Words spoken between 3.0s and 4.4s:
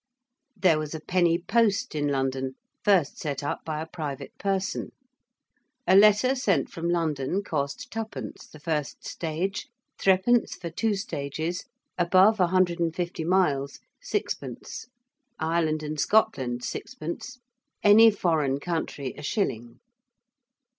set up by a private